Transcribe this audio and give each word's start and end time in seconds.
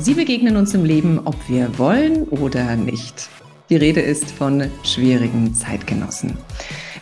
Sie 0.00 0.14
begegnen 0.14 0.56
uns 0.56 0.74
im 0.74 0.84
Leben, 0.84 1.20
ob 1.24 1.34
wir 1.48 1.76
wollen 1.76 2.22
oder 2.28 2.76
nicht. 2.76 3.28
Die 3.68 3.74
Rede 3.74 4.00
ist 4.00 4.30
von 4.30 4.70
schwierigen 4.84 5.52
Zeitgenossen. 5.54 6.38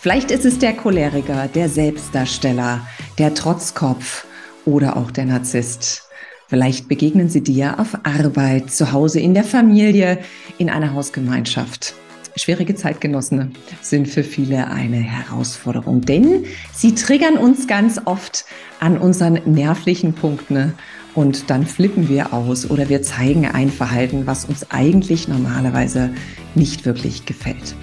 Vielleicht 0.00 0.30
ist 0.30 0.46
es 0.46 0.58
der 0.58 0.72
Choleriker, 0.72 1.46
der 1.48 1.68
Selbstdarsteller, 1.68 2.86
der 3.18 3.34
Trotzkopf 3.34 4.26
oder 4.64 4.96
auch 4.96 5.10
der 5.10 5.26
Narzisst. 5.26 6.08
Vielleicht 6.48 6.88
begegnen 6.88 7.28
sie 7.28 7.42
dir 7.42 7.78
auf 7.78 7.98
Arbeit, 8.04 8.70
zu 8.70 8.92
Hause, 8.92 9.20
in 9.20 9.34
der 9.34 9.44
Familie, 9.44 10.20
in 10.56 10.70
einer 10.70 10.94
Hausgemeinschaft. 10.94 11.94
Schwierige 12.36 12.76
Zeitgenossen 12.76 13.54
sind 13.82 14.08
für 14.08 14.22
viele 14.22 14.68
eine 14.68 14.98
Herausforderung, 14.98 16.00
denn 16.00 16.44
sie 16.72 16.94
triggern 16.94 17.36
uns 17.36 17.66
ganz 17.66 18.00
oft 18.06 18.46
an 18.80 18.96
unseren 18.96 19.40
nervlichen 19.44 20.14
Punkten 20.14 20.74
und 21.16 21.50
dann 21.50 21.66
flippen 21.66 22.08
wir 22.08 22.32
aus 22.32 22.70
oder 22.70 22.88
wir 22.88 23.02
zeigen 23.02 23.46
ein 23.46 23.70
Verhalten, 23.70 24.26
was 24.26 24.44
uns 24.44 24.70
eigentlich 24.70 25.26
normalerweise 25.26 26.10
nicht 26.54 26.84
wirklich 26.84 27.24
gefällt. 27.24 27.74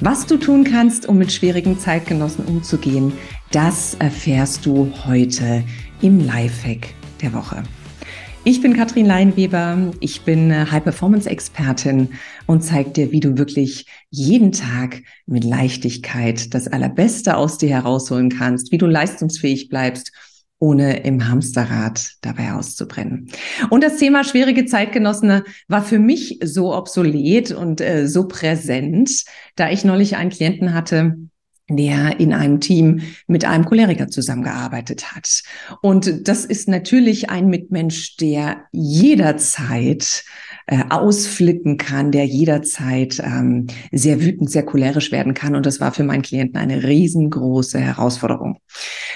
Was 0.00 0.26
du 0.26 0.36
tun 0.36 0.62
kannst, 0.62 1.08
um 1.08 1.18
mit 1.18 1.32
schwierigen 1.32 1.78
Zeitgenossen 1.78 2.44
umzugehen, 2.44 3.12
das 3.50 3.94
erfährst 3.94 4.66
du 4.66 4.92
heute 5.06 5.64
im 6.02 6.24
Lifehack 6.24 6.94
der 7.22 7.32
Woche. 7.32 7.62
Ich 8.44 8.60
bin 8.60 8.74
Katrin 8.74 9.06
Leinweber, 9.06 9.92
ich 10.00 10.22
bin 10.22 10.52
High-Performance-Expertin 10.70 12.08
und 12.46 12.62
zeige 12.62 12.90
dir, 12.90 13.12
wie 13.12 13.20
du 13.20 13.38
wirklich 13.38 13.86
jeden 14.10 14.50
Tag 14.50 15.02
mit 15.26 15.44
Leichtigkeit 15.44 16.52
das 16.52 16.66
Allerbeste 16.66 17.36
aus 17.36 17.56
dir 17.56 17.70
herausholen 17.70 18.30
kannst, 18.30 18.72
wie 18.72 18.78
du 18.78 18.86
leistungsfähig 18.86 19.68
bleibst 19.68 20.12
ohne 20.62 21.00
im 21.00 21.28
Hamsterrad 21.28 22.12
dabei 22.20 22.52
auszubrennen. 22.52 23.28
Und 23.68 23.82
das 23.82 23.96
Thema 23.96 24.22
schwierige 24.22 24.64
Zeitgenossen 24.64 25.42
war 25.66 25.82
für 25.82 25.98
mich 25.98 26.38
so 26.44 26.72
obsolet 26.72 27.50
und 27.50 27.80
äh, 27.80 28.06
so 28.06 28.28
präsent, 28.28 29.24
da 29.56 29.70
ich 29.70 29.84
neulich 29.84 30.14
einen 30.14 30.30
Klienten 30.30 30.72
hatte, 30.72 31.16
der 31.68 32.20
in 32.20 32.32
einem 32.32 32.60
Team 32.60 33.00
mit 33.26 33.44
einem 33.44 33.64
Choleriker 33.64 34.06
zusammengearbeitet 34.06 35.12
hat. 35.16 35.42
Und 35.80 36.28
das 36.28 36.44
ist 36.44 36.68
natürlich 36.68 37.28
ein 37.28 37.48
Mitmensch, 37.48 38.16
der 38.18 38.64
jederzeit 38.70 40.22
äh, 40.66 40.82
ausflippen 40.90 41.76
kann, 41.76 42.12
der 42.12 42.26
jederzeit 42.26 43.20
ähm, 43.20 43.66
sehr 43.90 44.20
wütend, 44.20 44.50
sehr 44.50 44.64
cholerisch 44.64 45.12
werden 45.12 45.34
kann. 45.34 45.54
Und 45.56 45.66
das 45.66 45.80
war 45.80 45.92
für 45.92 46.04
meinen 46.04 46.22
Klienten 46.22 46.56
eine 46.56 46.84
riesengroße 46.84 47.78
Herausforderung. 47.78 48.58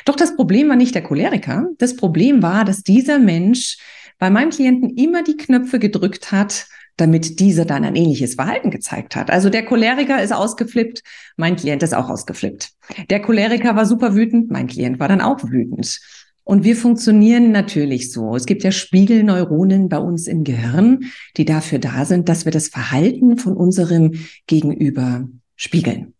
Doch 0.04 0.16
das 0.16 0.36
Problem 0.36 0.68
war 0.68 0.76
nicht 0.76 0.94
der 0.94 1.02
Choleriker. 1.02 1.68
Das 1.78 1.96
Problem 1.96 2.42
war, 2.42 2.64
dass 2.64 2.82
dieser 2.82 3.18
Mensch 3.18 3.78
bei 4.18 4.30
meinem 4.30 4.50
Klienten 4.50 4.96
immer 4.96 5.22
die 5.22 5.36
Knöpfe 5.36 5.78
gedrückt 5.78 6.32
hat, 6.32 6.66
damit 6.96 7.40
dieser 7.40 7.66
dann 7.66 7.84
ein 7.84 7.94
ähnliches 7.94 8.34
Verhalten 8.34 8.70
gezeigt 8.70 9.16
hat. 9.16 9.30
Also 9.30 9.50
der 9.50 9.64
Choleriker 9.64 10.22
ist 10.22 10.32
ausgeflippt, 10.32 11.02
mein 11.36 11.56
Klient 11.56 11.82
ist 11.82 11.94
auch 11.94 12.08
ausgeflippt. 12.08 12.70
Der 13.10 13.20
Choleriker 13.20 13.76
war 13.76 13.84
super 13.84 14.14
wütend, 14.14 14.50
mein 14.50 14.66
Klient 14.66 14.98
war 14.98 15.08
dann 15.08 15.20
auch 15.20 15.42
wütend. 15.44 16.00
Und 16.46 16.62
wir 16.62 16.76
funktionieren 16.76 17.50
natürlich 17.50 18.12
so. 18.12 18.36
Es 18.36 18.46
gibt 18.46 18.62
ja 18.62 18.70
Spiegelneuronen 18.70 19.88
bei 19.88 19.98
uns 19.98 20.28
im 20.28 20.44
Gehirn, 20.44 21.06
die 21.36 21.44
dafür 21.44 21.80
da 21.80 22.04
sind, 22.04 22.28
dass 22.28 22.44
wir 22.44 22.52
das 22.52 22.68
Verhalten 22.68 23.36
von 23.36 23.56
unserem 23.56 24.12
Gegenüber 24.46 25.28
spiegeln. 25.56 26.14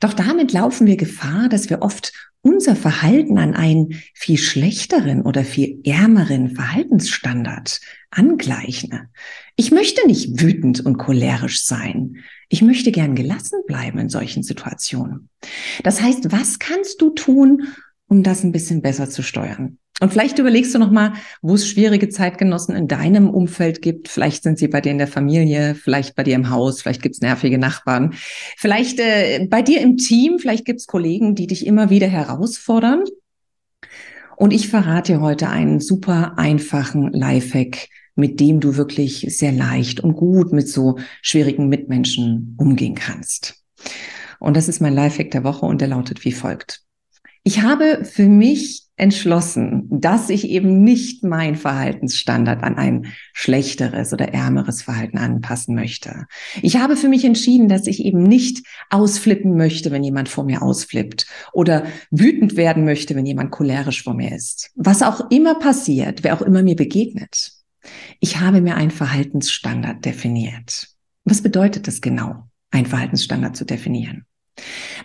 Doch 0.00 0.12
damit 0.12 0.52
laufen 0.52 0.86
wir 0.86 0.98
Gefahr, 0.98 1.48
dass 1.48 1.70
wir 1.70 1.80
oft 1.80 2.12
unser 2.42 2.76
Verhalten 2.76 3.38
an 3.38 3.54
einen 3.54 4.02
viel 4.12 4.36
schlechteren 4.36 5.22
oder 5.22 5.44
viel 5.44 5.80
ärmeren 5.84 6.54
Verhaltensstandard 6.54 7.80
angleichen. 8.10 9.08
Ich 9.56 9.70
möchte 9.70 10.06
nicht 10.06 10.42
wütend 10.42 10.84
und 10.84 10.98
cholerisch 10.98 11.64
sein. 11.64 12.16
Ich 12.50 12.60
möchte 12.60 12.92
gern 12.92 13.14
gelassen 13.14 13.62
bleiben 13.66 13.98
in 13.98 14.10
solchen 14.10 14.42
Situationen. 14.42 15.30
Das 15.82 16.02
heißt, 16.02 16.32
was 16.32 16.58
kannst 16.58 17.00
du 17.00 17.08
tun, 17.08 17.62
um 18.08 18.22
das 18.22 18.44
ein 18.44 18.52
bisschen 18.52 18.82
besser 18.82 19.08
zu 19.08 19.22
steuern. 19.22 19.78
Und 20.00 20.12
vielleicht 20.12 20.38
überlegst 20.40 20.74
du 20.74 20.78
nochmal, 20.78 21.12
wo 21.40 21.54
es 21.54 21.68
schwierige 21.68 22.08
Zeitgenossen 22.08 22.74
in 22.74 22.88
deinem 22.88 23.30
Umfeld 23.30 23.80
gibt. 23.80 24.08
Vielleicht 24.08 24.42
sind 24.42 24.58
sie 24.58 24.66
bei 24.66 24.80
dir 24.80 24.90
in 24.90 24.98
der 24.98 25.06
Familie, 25.06 25.76
vielleicht 25.76 26.16
bei 26.16 26.24
dir 26.24 26.34
im 26.34 26.50
Haus, 26.50 26.82
vielleicht 26.82 27.00
gibt 27.00 27.14
es 27.14 27.20
nervige 27.20 27.58
Nachbarn, 27.58 28.14
vielleicht 28.56 28.98
äh, 28.98 29.46
bei 29.48 29.62
dir 29.62 29.80
im 29.80 29.96
Team, 29.96 30.38
vielleicht 30.40 30.64
gibt 30.64 30.80
es 30.80 30.88
Kollegen, 30.88 31.36
die 31.36 31.46
dich 31.46 31.64
immer 31.64 31.90
wieder 31.90 32.08
herausfordern. 32.08 33.04
Und 34.36 34.52
ich 34.52 34.68
verrate 34.68 35.12
dir 35.12 35.20
heute 35.20 35.48
einen 35.48 35.78
super 35.78 36.34
einfachen 36.38 37.12
Lifehack, 37.12 37.88
mit 38.16 38.40
dem 38.40 38.58
du 38.58 38.76
wirklich 38.76 39.26
sehr 39.28 39.52
leicht 39.52 40.00
und 40.00 40.14
gut 40.14 40.52
mit 40.52 40.68
so 40.68 40.98
schwierigen 41.22 41.68
Mitmenschen 41.68 42.56
umgehen 42.58 42.96
kannst. 42.96 43.62
Und 44.40 44.56
das 44.56 44.68
ist 44.68 44.80
mein 44.80 44.94
Lifehack 44.94 45.30
der 45.30 45.44
Woche 45.44 45.66
und 45.66 45.80
der 45.80 45.88
lautet 45.88 46.24
wie 46.24 46.32
folgt. 46.32 46.82
Ich 47.46 47.60
habe 47.60 48.04
für 48.04 48.26
mich 48.26 48.84
entschlossen, 48.96 49.86
dass 49.90 50.30
ich 50.30 50.48
eben 50.48 50.82
nicht 50.82 51.24
mein 51.24 51.56
Verhaltensstandard 51.56 52.62
an 52.62 52.76
ein 52.76 53.12
schlechteres 53.34 54.14
oder 54.14 54.32
ärmeres 54.32 54.82
Verhalten 54.82 55.18
anpassen 55.18 55.74
möchte. 55.74 56.26
Ich 56.62 56.78
habe 56.78 56.96
für 56.96 57.08
mich 57.08 57.24
entschieden, 57.24 57.68
dass 57.68 57.86
ich 57.86 58.02
eben 58.02 58.22
nicht 58.22 58.64
ausflippen 58.88 59.56
möchte, 59.56 59.90
wenn 59.90 60.04
jemand 60.04 60.30
vor 60.30 60.44
mir 60.44 60.62
ausflippt 60.62 61.26
oder 61.52 61.86
wütend 62.10 62.56
werden 62.56 62.86
möchte, 62.86 63.14
wenn 63.14 63.26
jemand 63.26 63.50
cholerisch 63.50 64.04
vor 64.04 64.14
mir 64.14 64.34
ist. 64.34 64.70
Was 64.74 65.02
auch 65.02 65.30
immer 65.30 65.56
passiert, 65.56 66.24
wer 66.24 66.34
auch 66.34 66.42
immer 66.42 66.62
mir 66.62 66.76
begegnet. 66.76 67.52
Ich 68.20 68.40
habe 68.40 68.62
mir 68.62 68.76
einen 68.76 68.90
Verhaltensstandard 68.90 70.04
definiert. 70.04 70.88
Was 71.24 71.42
bedeutet 71.42 71.88
das 71.88 72.00
genau, 72.00 72.44
einen 72.70 72.86
Verhaltensstandard 72.86 73.54
zu 73.54 73.66
definieren? 73.66 74.24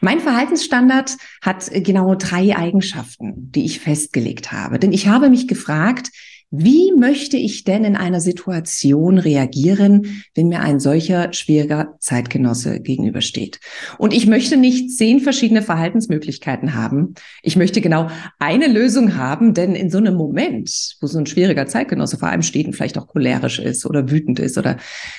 Mein 0.01 0.19
Verhaltensstandard 0.19 1.17
hat 1.41 1.71
äh, 1.71 1.81
genau 1.81 2.15
drei 2.15 2.55
Eigenschaften, 2.55 3.51
die 3.51 3.65
ich 3.65 3.79
festgelegt 3.79 4.51
habe. 4.51 4.79
Denn 4.79 4.93
ich 4.93 5.07
habe 5.07 5.29
mich 5.29 5.47
gefragt, 5.47 6.11
wie 6.51 6.91
möchte 6.97 7.37
ich 7.37 7.63
denn 7.63 7.83
in 7.83 7.95
einer 7.95 8.19
Situation 8.19 9.19
reagieren, 9.19 10.23
wenn 10.33 10.47
mir 10.47 10.61
ein 10.61 10.79
solcher 10.79 11.31
schwieriger 11.31 11.95
Zeitgenosse 11.99 12.79
gegenübersteht? 12.79 13.59
Und 13.99 14.15
ich 14.15 14.25
möchte 14.25 14.57
nicht 14.57 14.89
zehn 14.97 15.19
verschiedene 15.19 15.61
Verhaltensmöglichkeiten 15.61 16.73
haben. 16.73 17.13
Ich 17.43 17.55
möchte 17.55 17.81
genau 17.81 18.09
eine 18.39 18.65
Lösung 18.65 19.15
haben, 19.15 19.53
denn 19.53 19.75
in 19.75 19.91
so 19.91 19.99
einem 19.99 20.15
Moment, 20.15 20.95
wo 21.01 21.05
so 21.05 21.19
ein 21.19 21.27
schwieriger 21.27 21.67
Zeitgenosse 21.67 22.17
vor 22.17 22.29
allem 22.29 22.41
steht 22.41 22.65
und 22.65 22.73
vielleicht 22.73 22.97
auch 22.97 23.07
cholerisch 23.07 23.59
ist 23.59 23.85
oder 23.85 24.09
wütend 24.09 24.39
ist 24.39 24.57
oder 24.57 24.77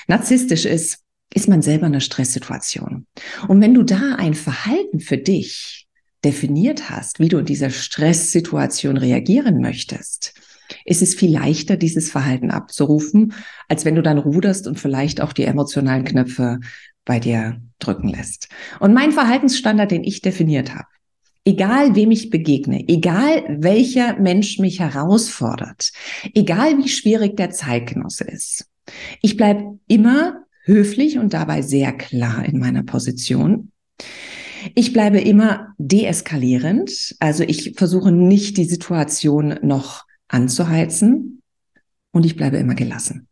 narzisstisch 0.09 0.65
ist, 0.65 0.99
ist 1.33 1.47
man 1.47 1.61
selber 1.61 1.87
in 1.87 1.93
einer 1.93 2.01
Stresssituation. 2.01 3.05
Und 3.47 3.61
wenn 3.61 3.73
du 3.73 3.83
da 3.83 4.15
ein 4.17 4.33
Verhalten 4.33 4.99
für 4.99 5.17
dich 5.17 5.87
definiert 6.23 6.89
hast, 6.89 7.19
wie 7.19 7.29
du 7.29 7.37
in 7.37 7.45
dieser 7.45 7.69
Stresssituation 7.69 8.97
reagieren 8.97 9.59
möchtest, 9.59 10.33
ist 10.85 11.01
es 11.01 11.15
viel 11.15 11.31
leichter, 11.31 11.77
dieses 11.77 12.11
Verhalten 12.11 12.51
abzurufen, 12.51 13.33
als 13.67 13.85
wenn 13.85 13.95
du 13.95 14.01
dann 14.01 14.17
ruderst 14.17 14.67
und 14.67 14.79
vielleicht 14.79 15.21
auch 15.21 15.33
die 15.33 15.43
emotionalen 15.43 16.05
Knöpfe 16.05 16.59
bei 17.05 17.19
dir 17.19 17.61
drücken 17.79 18.09
lässt. 18.09 18.49
Und 18.79 18.93
mein 18.93 19.11
Verhaltensstandard, 19.11 19.91
den 19.91 20.03
ich 20.03 20.21
definiert 20.21 20.73
habe, 20.73 20.87
egal 21.45 21.95
wem 21.95 22.11
ich 22.11 22.29
begegne, 22.29 22.87
egal 22.87 23.43
welcher 23.49 24.17
Mensch 24.19 24.59
mich 24.59 24.79
herausfordert, 24.79 25.91
egal 26.33 26.77
wie 26.77 26.89
schwierig 26.89 27.35
der 27.37 27.49
Zeitgenosse 27.49 28.25
ist, 28.25 28.67
ich 29.21 29.37
bleibe 29.37 29.79
immer 29.87 30.43
höflich 30.63 31.17
und 31.17 31.33
dabei 31.33 31.61
sehr 31.61 31.91
klar 31.93 32.45
in 32.45 32.59
meiner 32.59 32.83
Position. 32.83 33.71
Ich 34.75 34.93
bleibe 34.93 35.19
immer 35.19 35.73
deeskalierend, 35.77 37.15
also 37.19 37.43
ich 37.43 37.73
versuche 37.77 38.11
nicht 38.11 38.57
die 38.57 38.65
Situation 38.65 39.59
noch 39.63 40.05
anzuheizen 40.27 41.41
und 42.11 42.25
ich 42.25 42.35
bleibe 42.35 42.57
immer 42.57 42.75
gelassen. 42.75 43.27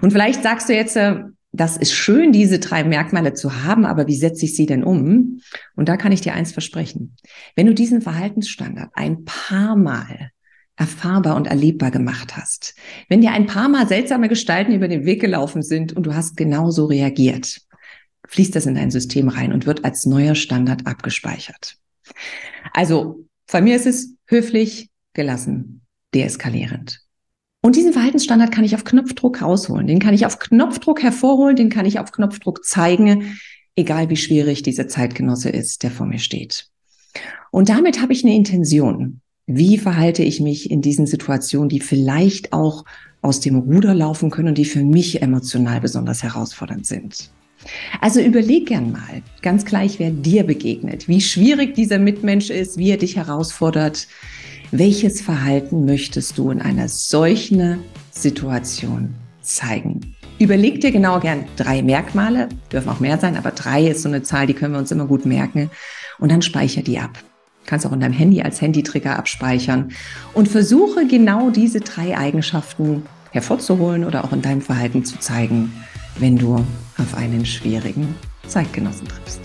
Und 0.00 0.12
vielleicht 0.12 0.42
sagst 0.42 0.68
du 0.68 0.74
jetzt, 0.74 0.96
äh, 0.96 1.22
das 1.52 1.76
ist 1.76 1.92
schön, 1.92 2.32
diese 2.32 2.58
drei 2.58 2.82
Merkmale 2.82 3.34
zu 3.34 3.62
haben, 3.64 3.84
aber 3.84 4.06
wie 4.06 4.16
setze 4.16 4.46
ich 4.46 4.56
sie 4.56 4.66
denn 4.66 4.82
um? 4.82 5.40
Und 5.76 5.88
da 5.88 5.96
kann 5.98 6.12
ich 6.12 6.22
dir 6.22 6.32
eins 6.32 6.52
versprechen. 6.52 7.16
Wenn 7.56 7.66
du 7.66 7.74
diesen 7.74 8.00
Verhaltensstandard 8.00 8.90
ein 8.94 9.24
paar 9.24 9.76
Mal 9.76 10.30
erfahrbar 10.76 11.36
und 11.36 11.46
erlebbar 11.46 11.90
gemacht 11.90 12.36
hast. 12.36 12.74
Wenn 13.08 13.20
dir 13.20 13.32
ein 13.32 13.46
paar 13.46 13.68
Mal 13.68 13.86
seltsame 13.86 14.28
Gestalten 14.28 14.72
über 14.72 14.88
den 14.88 15.04
Weg 15.04 15.20
gelaufen 15.20 15.62
sind 15.62 15.92
und 15.92 16.04
du 16.04 16.14
hast 16.14 16.36
genauso 16.36 16.86
reagiert, 16.86 17.60
fließt 18.28 18.56
das 18.56 18.66
in 18.66 18.74
dein 18.74 18.90
System 18.90 19.28
rein 19.28 19.52
und 19.52 19.66
wird 19.66 19.84
als 19.84 20.06
neuer 20.06 20.34
Standard 20.34 20.86
abgespeichert. 20.86 21.76
Also, 22.72 23.26
bei 23.50 23.60
mir 23.60 23.76
ist 23.76 23.86
es 23.86 24.14
höflich, 24.26 24.90
gelassen, 25.12 25.82
deeskalierend. 26.14 27.00
Und 27.60 27.76
diesen 27.76 27.92
Verhaltensstandard 27.92 28.50
kann 28.50 28.64
ich 28.64 28.74
auf 28.74 28.84
Knopfdruck 28.84 29.40
rausholen. 29.40 29.86
Den 29.86 30.00
kann 30.00 30.14
ich 30.14 30.26
auf 30.26 30.38
Knopfdruck 30.38 31.02
hervorholen, 31.02 31.54
den 31.54 31.70
kann 31.70 31.86
ich 31.86 32.00
auf 32.00 32.10
Knopfdruck 32.10 32.64
zeigen, 32.64 33.38
egal 33.76 34.10
wie 34.10 34.16
schwierig 34.16 34.62
dieser 34.62 34.88
Zeitgenosse 34.88 35.48
ist, 35.48 35.82
der 35.82 35.90
vor 35.90 36.06
mir 36.06 36.18
steht. 36.18 36.66
Und 37.50 37.68
damit 37.68 38.00
habe 38.00 38.12
ich 38.12 38.24
eine 38.24 38.34
Intention. 38.34 39.21
Wie 39.46 39.76
verhalte 39.76 40.22
ich 40.22 40.40
mich 40.40 40.70
in 40.70 40.82
diesen 40.82 41.06
Situationen, 41.06 41.68
die 41.68 41.80
vielleicht 41.80 42.52
auch 42.52 42.84
aus 43.22 43.40
dem 43.40 43.56
Ruder 43.58 43.94
laufen 43.94 44.30
können 44.30 44.48
und 44.48 44.58
die 44.58 44.64
für 44.64 44.84
mich 44.84 45.20
emotional 45.20 45.80
besonders 45.80 46.22
herausfordernd 46.22 46.86
sind? 46.86 47.30
Also 48.00 48.20
überleg 48.20 48.66
gern 48.66 48.92
mal, 48.92 49.22
ganz 49.40 49.64
gleich, 49.64 49.98
wer 49.98 50.10
dir 50.10 50.44
begegnet, 50.44 51.08
wie 51.08 51.20
schwierig 51.20 51.74
dieser 51.74 51.98
Mitmensch 51.98 52.50
ist, 52.50 52.76
wie 52.76 52.90
er 52.90 52.96
dich 52.96 53.16
herausfordert. 53.16 54.08
Welches 54.70 55.20
Verhalten 55.20 55.84
möchtest 55.84 56.38
du 56.38 56.50
in 56.50 56.60
einer 56.60 56.88
solchen 56.88 57.80
Situation 58.10 59.14
zeigen? 59.42 60.14
Überleg 60.38 60.80
dir 60.80 60.90
genau 60.90 61.20
gern 61.20 61.44
drei 61.56 61.82
Merkmale, 61.82 62.48
dürfen 62.72 62.88
auch 62.88 63.00
mehr 63.00 63.18
sein, 63.18 63.36
aber 63.36 63.50
drei 63.50 63.88
ist 63.88 64.02
so 64.02 64.08
eine 64.08 64.22
Zahl, 64.22 64.46
die 64.46 64.54
können 64.54 64.74
wir 64.74 64.78
uns 64.78 64.90
immer 64.90 65.06
gut 65.06 65.26
merken. 65.26 65.70
Und 66.18 66.30
dann 66.30 66.42
speicher 66.42 66.82
die 66.82 66.98
ab. 66.98 67.22
Kannst 67.66 67.86
auch 67.86 67.92
in 67.92 68.00
deinem 68.00 68.12
Handy 68.12 68.42
als 68.42 68.60
Handytrigger 68.60 69.18
abspeichern 69.18 69.92
und 70.34 70.48
versuche 70.48 71.06
genau 71.06 71.50
diese 71.50 71.80
drei 71.80 72.16
Eigenschaften 72.16 73.04
hervorzuholen 73.30 74.04
oder 74.04 74.24
auch 74.24 74.32
in 74.32 74.42
deinem 74.42 74.60
Verhalten 74.60 75.04
zu 75.04 75.18
zeigen, 75.18 75.72
wenn 76.18 76.36
du 76.36 76.56
auf 76.98 77.14
einen 77.16 77.46
schwierigen 77.46 78.14
Zeitgenossen 78.46 79.08
triffst. 79.08 79.40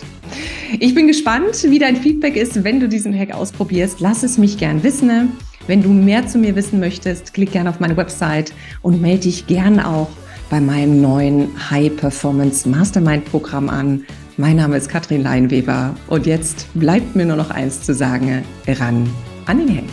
Ich 0.80 0.94
bin 0.94 1.08
gespannt, 1.08 1.64
wie 1.64 1.80
dein 1.80 1.96
Feedback 1.96 2.36
ist, 2.36 2.64
wenn 2.64 2.80
du 2.80 2.90
diesen 2.90 3.18
Hack 3.18 3.34
ausprobierst. 3.34 4.02
Lass 4.02 4.24
es 4.24 4.38
mich 4.38 4.58
gern 4.58 4.84
wissen. 4.84 5.32
Wenn 5.66 5.82
du 5.82 5.90
mehr 5.90 6.28
zu 6.28 6.38
mir 6.38 6.56
wissen 6.56 6.80
möchtest, 6.80 7.34
klick 7.34 7.54
gerne 7.54 7.70
auf 7.70 7.80
meine 7.80 7.96
Website 7.96 8.54
und 8.82 9.02
melde 9.02 9.24
dich 9.24 9.48
gern 9.48 9.80
auch 9.80 10.10
bei 10.50 10.60
meinem 10.60 11.02
neuen 11.02 11.50
High 11.70 11.96
Performance 11.96 12.68
Mastermind 12.68 13.26
Programm 13.26 13.70
an. 13.70 14.04
Mein 14.40 14.58
Name 14.58 14.78
ist 14.78 14.88
Katrin 14.88 15.24
Leinweber 15.24 15.96
und 16.06 16.28
jetzt 16.28 16.68
bleibt 16.76 17.16
mir 17.16 17.26
nur 17.26 17.38
noch 17.38 17.50
eins 17.50 17.82
zu 17.82 17.96
sagen, 17.96 18.46
ran 18.68 19.10
an 19.48 19.58
den 19.58 19.78
Hack. 19.78 19.90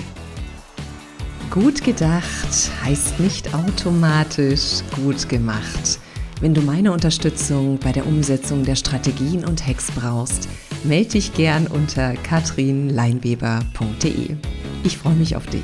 Gut 1.50 1.82
gedacht 1.82 2.70
heißt 2.85 3.20
nicht 3.20 3.55
automatisch 3.55 4.82
gut 4.96 5.31
gemacht. 5.31 5.99
Wenn 6.43 6.52
du 6.52 6.61
meine 6.61 6.93
Unterstützung 6.93 7.79
bei 7.79 7.91
der 7.91 8.06
Umsetzung 8.06 8.67
der 8.67 8.76
Strategien 8.76 9.46
und 9.46 9.67
Hacks 9.67 9.91
brauchst, 9.93 10.46
melde 10.82 11.12
dich 11.12 11.32
gern 11.32 11.67
unter 11.67 12.12
katrinleinweber.de. 12.12 14.37
Ich 14.82 14.99
freue 14.99 15.14
mich 15.14 15.37
auf 15.37 15.46
dich. 15.46 15.62